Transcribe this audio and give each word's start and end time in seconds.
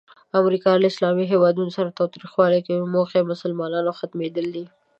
امریکا 0.39 0.71
له 0.81 0.87
اسلامي 0.91 1.25
هیوادونو 1.33 1.71
سره 1.77 1.95
تاوتریخوالی 1.99 2.61
کوي، 2.67 2.81
موخه 2.93 3.15
یې 3.17 3.23
د 3.25 3.29
مسلمانانو 3.33 3.97
ختمول 3.99 4.47
دي. 4.55 4.65